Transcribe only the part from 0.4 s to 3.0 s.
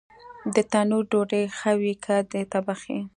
د تنور ډوډۍ ښه وي که د تبخي؟